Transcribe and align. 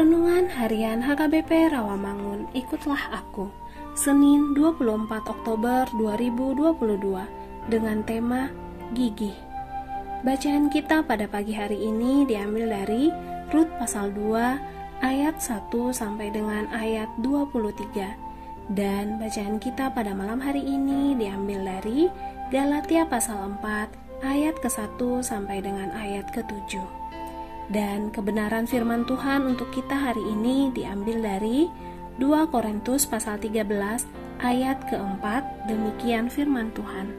Renungan 0.00 0.48
Harian 0.48 1.04
HKBP 1.04 1.76
Rawamangun, 1.76 2.48
ikutlah 2.56 3.20
aku. 3.20 3.52
Senin 3.92 4.56
24 4.56 5.28
Oktober 5.28 5.84
2022 5.92 7.68
dengan 7.68 8.00
tema 8.08 8.48
Gigih. 8.96 9.36
Bacaan 10.24 10.72
kita 10.72 11.04
pada 11.04 11.28
pagi 11.28 11.52
hari 11.52 11.84
ini 11.84 12.24
diambil 12.24 12.72
dari 12.72 13.12
Rut 13.52 13.68
pasal 13.76 14.16
2 14.16 15.04
ayat 15.04 15.36
1 15.36 15.68
sampai 15.92 16.32
dengan 16.32 16.64
ayat 16.72 17.12
23 17.20 18.72
dan 18.72 19.20
bacaan 19.20 19.60
kita 19.60 19.92
pada 19.92 20.16
malam 20.16 20.40
hari 20.40 20.64
ini 20.64 21.12
diambil 21.12 21.76
dari 21.76 22.08
Galatia 22.48 23.04
pasal 23.04 23.52
4 23.60 24.24
ayat 24.24 24.56
ke-1 24.64 24.96
sampai 25.20 25.60
dengan 25.60 25.92
ayat 25.92 26.24
ke-7. 26.32 26.99
Dan 27.70 28.10
kebenaran 28.10 28.66
firman 28.66 29.06
Tuhan 29.06 29.46
untuk 29.46 29.70
kita 29.70 29.94
hari 29.94 30.26
ini 30.26 30.74
diambil 30.74 31.22
dari 31.22 31.70
2 32.18 32.50
Korintus 32.50 33.06
pasal 33.06 33.38
13 33.38 33.70
ayat 34.42 34.90
keempat 34.90 35.70
demikian 35.70 36.26
firman 36.26 36.74
Tuhan. 36.74 37.14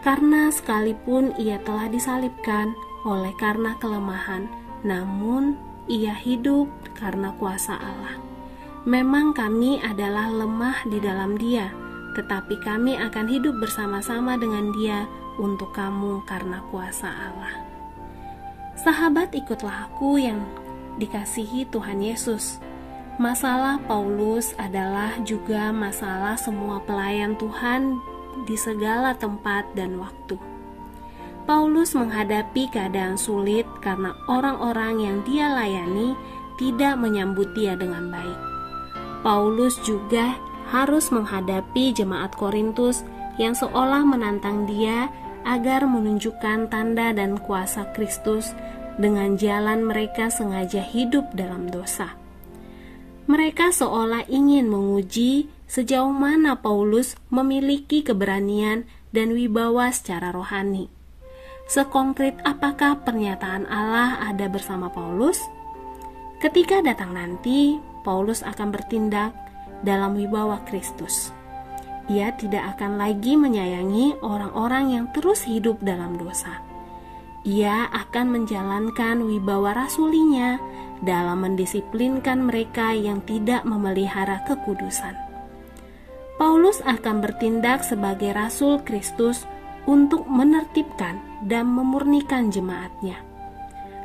Karena 0.00 0.48
sekalipun 0.48 1.36
ia 1.36 1.60
telah 1.68 1.84
disalibkan 1.92 2.72
oleh 3.04 3.36
karena 3.36 3.76
kelemahan, 3.76 4.48
namun 4.88 5.60
ia 5.84 6.16
hidup 6.16 6.72
karena 6.96 7.36
kuasa 7.36 7.76
Allah. 7.76 8.16
Memang 8.88 9.36
kami 9.36 9.84
adalah 9.84 10.32
lemah 10.32 10.88
di 10.88 10.96
dalam 10.96 11.36
dia, 11.36 11.68
tetapi 12.16 12.56
kami 12.64 12.96
akan 12.96 13.28
hidup 13.28 13.52
bersama-sama 13.60 14.40
dengan 14.40 14.72
dia 14.72 15.04
untuk 15.36 15.76
kamu 15.76 16.24
karena 16.24 16.64
kuasa 16.72 17.12
Allah. 17.12 17.67
Sahabat, 18.78 19.34
ikutlah 19.34 19.90
aku 19.90 20.22
yang 20.22 20.38
dikasihi 21.02 21.66
Tuhan 21.66 21.98
Yesus. 21.98 22.62
Masalah 23.18 23.82
Paulus 23.90 24.54
adalah 24.54 25.18
juga 25.26 25.74
masalah 25.74 26.38
semua 26.38 26.78
pelayan 26.86 27.34
Tuhan 27.34 27.98
di 28.46 28.54
segala 28.54 29.18
tempat 29.18 29.66
dan 29.74 29.98
waktu. 29.98 30.38
Paulus 31.42 31.98
menghadapi 31.98 32.70
keadaan 32.70 33.18
sulit 33.18 33.66
karena 33.82 34.14
orang-orang 34.30 35.02
yang 35.02 35.16
dia 35.26 35.50
layani 35.50 36.14
tidak 36.54 36.94
menyambut 37.02 37.50
dia 37.58 37.74
dengan 37.74 38.14
baik. 38.14 38.38
Paulus 39.26 39.74
juga 39.82 40.38
harus 40.70 41.10
menghadapi 41.10 41.90
jemaat 41.90 42.30
Korintus 42.38 43.02
yang 43.42 43.58
seolah 43.58 44.06
menantang 44.06 44.70
dia 44.70 45.10
agar 45.48 45.88
menunjukkan 45.88 46.68
tanda 46.68 47.16
dan 47.16 47.40
kuasa 47.40 47.88
Kristus 47.96 48.52
dengan 49.00 49.40
jalan 49.40 49.88
mereka 49.88 50.28
sengaja 50.28 50.84
hidup 50.84 51.32
dalam 51.32 51.72
dosa. 51.72 52.12
Mereka 53.24 53.72
seolah 53.72 54.28
ingin 54.28 54.68
menguji 54.68 55.48
sejauh 55.64 56.12
mana 56.12 56.60
Paulus 56.60 57.16
memiliki 57.32 58.04
keberanian 58.04 58.84
dan 59.16 59.32
wibawa 59.32 59.88
secara 59.88 60.28
rohani. 60.36 60.92
Sekonkret 61.68 62.36
apakah 62.44 63.00
pernyataan 63.04 63.64
Allah 63.68 64.20
ada 64.24 64.48
bersama 64.52 64.92
Paulus? 64.92 65.40
Ketika 66.40 66.80
datang 66.80 67.12
nanti, 67.16 67.76
Paulus 68.04 68.40
akan 68.40 68.72
bertindak 68.72 69.36
dalam 69.84 70.16
wibawa 70.16 70.64
Kristus 70.64 71.36
ia 72.08 72.32
tidak 72.40 72.76
akan 72.76 72.96
lagi 72.96 73.36
menyayangi 73.36 74.16
orang-orang 74.24 74.96
yang 74.96 75.06
terus 75.12 75.44
hidup 75.44 75.76
dalam 75.84 76.16
dosa. 76.16 76.64
Ia 77.44 77.88
akan 77.92 78.32
menjalankan 78.32 79.24
wibawa 79.24 79.76
rasulinya 79.76 80.56
dalam 81.04 81.44
mendisiplinkan 81.44 82.42
mereka 82.48 82.96
yang 82.96 83.22
tidak 83.28 83.62
memelihara 83.68 84.42
kekudusan. 84.48 85.14
Paulus 86.40 86.80
akan 86.82 87.20
bertindak 87.20 87.84
sebagai 87.84 88.32
rasul 88.32 88.80
Kristus 88.82 89.44
untuk 89.84 90.24
menertibkan 90.26 91.20
dan 91.44 91.68
memurnikan 91.68 92.48
jemaatnya. 92.48 93.20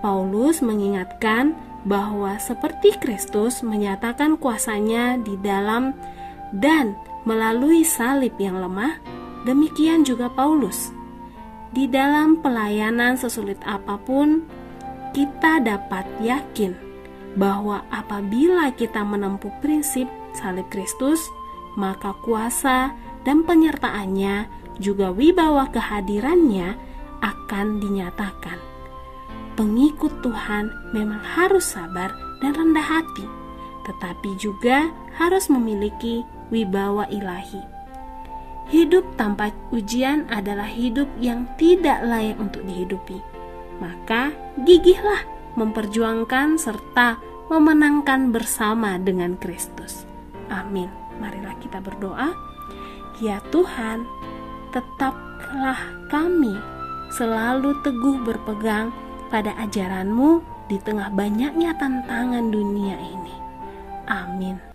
Paulus 0.00 0.60
mengingatkan 0.60 1.56
bahwa 1.84 2.36
seperti 2.40 2.96
Kristus 2.96 3.60
menyatakan 3.60 4.40
kuasanya 4.40 5.20
di 5.20 5.36
dalam 5.40 5.92
dan 6.52 6.96
melalui 7.24 7.84
salib 7.84 8.36
yang 8.36 8.60
lemah, 8.60 9.00
demikian 9.48 10.04
juga 10.04 10.28
Paulus. 10.32 10.92
Di 11.74 11.90
dalam 11.90 12.38
pelayanan 12.38 13.18
sesulit 13.18 13.58
apa 13.66 13.98
pun, 13.98 14.46
kita 15.10 15.58
dapat 15.64 16.06
yakin 16.22 16.76
bahwa 17.34 17.82
apabila 17.90 18.70
kita 18.76 19.02
menempuh 19.02 19.50
prinsip 19.58 20.06
salib 20.36 20.66
Kristus, 20.70 21.26
maka 21.74 22.14
kuasa 22.22 22.94
dan 23.26 23.42
penyertaannya 23.42 24.46
juga 24.78 25.10
wibawa 25.10 25.70
kehadirannya 25.70 26.78
akan 27.22 27.82
dinyatakan. 27.82 28.58
Pengikut 29.54 30.10
Tuhan 30.22 30.70
memang 30.90 31.22
harus 31.22 31.74
sabar 31.74 32.10
dan 32.42 32.58
rendah 32.58 32.82
hati, 32.82 33.26
tetapi 33.86 34.34
juga 34.38 34.90
harus 35.14 35.46
memiliki 35.46 36.26
wibawa 36.48 37.08
ilahi. 37.08 37.62
Hidup 38.72 39.04
tanpa 39.20 39.52
ujian 39.70 40.24
adalah 40.32 40.66
hidup 40.66 41.06
yang 41.20 41.44
tidak 41.60 42.00
layak 42.00 42.40
untuk 42.40 42.64
dihidupi. 42.64 43.20
Maka 43.76 44.32
gigihlah 44.64 45.20
memperjuangkan 45.54 46.56
serta 46.56 47.20
memenangkan 47.52 48.32
bersama 48.32 48.96
dengan 48.96 49.36
Kristus. 49.36 50.08
Amin. 50.48 50.88
Marilah 51.20 51.54
kita 51.60 51.78
berdoa. 51.78 52.32
Ya 53.22 53.38
Tuhan, 53.52 54.02
tetaplah 54.74 55.78
kami 56.10 56.56
selalu 57.14 57.78
teguh 57.86 58.18
berpegang 58.26 58.90
pada 59.30 59.54
ajaranmu 59.62 60.42
di 60.66 60.80
tengah 60.82 61.12
banyaknya 61.14 61.76
tantangan 61.78 62.50
dunia 62.50 62.98
ini. 62.98 63.36
Amin. 64.10 64.73